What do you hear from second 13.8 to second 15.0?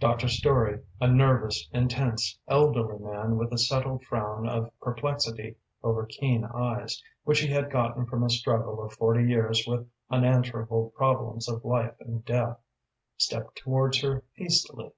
her hastily.